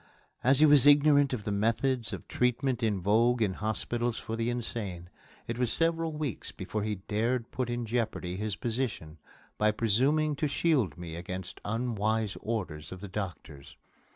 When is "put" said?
7.51-7.69